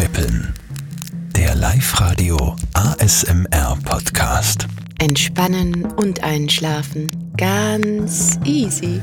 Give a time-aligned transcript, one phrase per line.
[0.00, 0.54] Kribbeln.
[1.36, 4.66] Der Live-Radio ASMR Podcast.
[4.98, 7.10] Entspannen und einschlafen.
[7.36, 9.02] Ganz easy.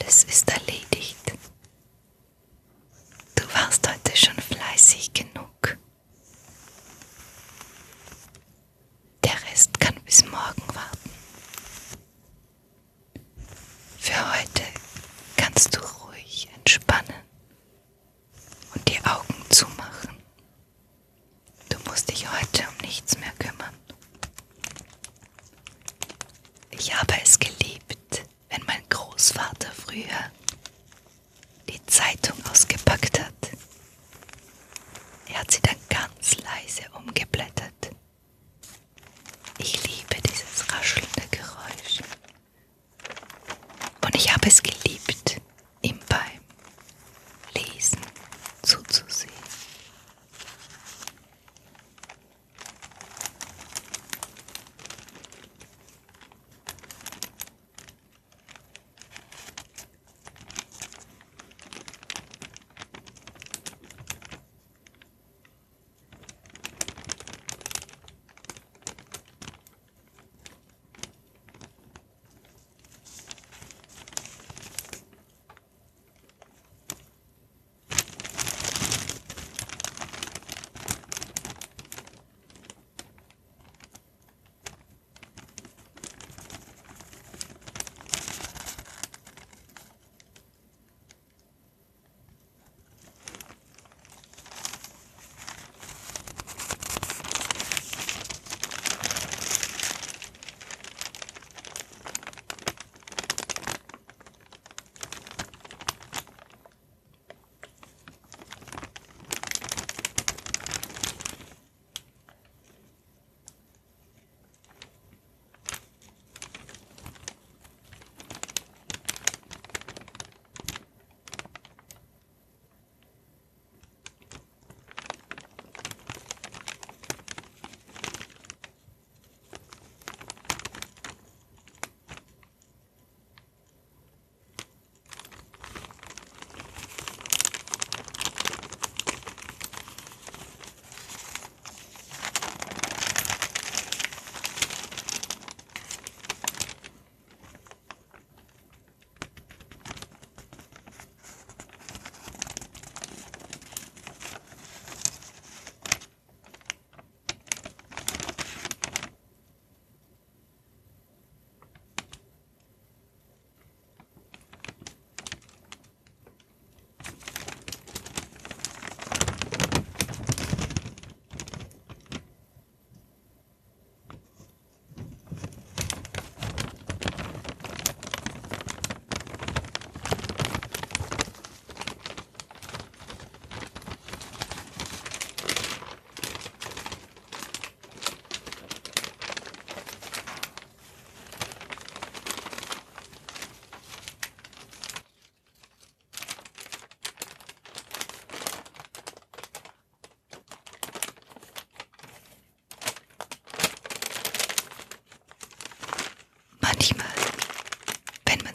[0.00, 1.16] Alles ist erledigt.
[44.42, 44.81] Pascal.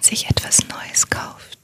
[0.07, 1.56] sich etwas Neues kauft.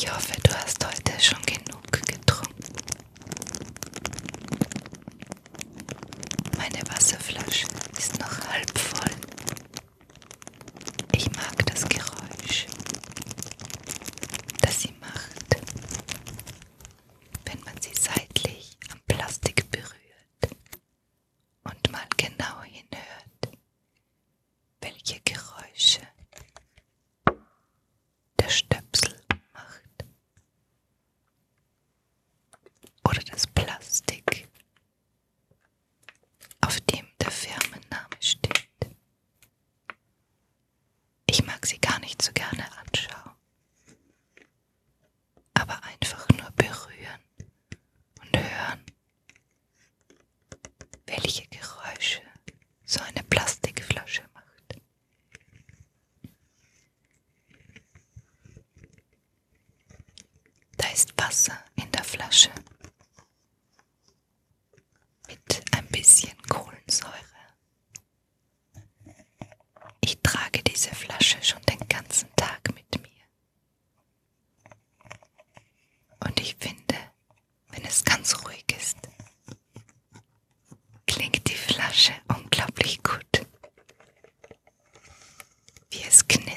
[0.00, 1.67] Ich hoffe, du hast heute schon genug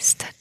[0.02, 0.41] requested.